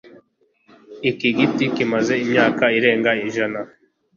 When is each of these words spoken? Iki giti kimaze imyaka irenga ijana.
Iki 1.09 1.29
giti 1.37 1.63
kimaze 1.75 2.13
imyaka 2.25 2.63
irenga 2.77 3.11
ijana. 3.27 3.59